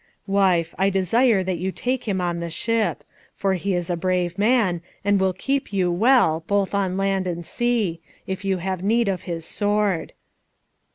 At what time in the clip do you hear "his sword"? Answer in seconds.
9.29-10.13